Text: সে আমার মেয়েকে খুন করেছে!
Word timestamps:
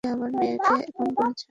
সে 0.03 0.11
আমার 0.15 0.29
মেয়েকে 0.39 0.73
খুন 0.95 1.09
করেছে! 1.17 1.39